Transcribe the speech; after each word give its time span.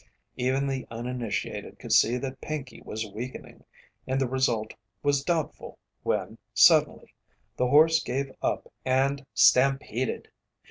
Even 0.35 0.65
the 0.65 0.87
uninitiated 0.89 1.77
could 1.77 1.93
see 1.93 2.17
that 2.17 2.41
Pinkey 2.41 2.81
was 2.81 3.05
weakening, 3.05 3.63
and 4.07 4.19
the 4.19 4.27
result 4.27 4.73
was 5.03 5.23
doubtful, 5.23 5.77
when, 6.01 6.39
suddenly, 6.55 7.13
the 7.55 7.67
horse 7.67 8.01
gave 8.01 8.31
up 8.41 8.73
and 8.83 9.23
stampeded. 9.35 10.29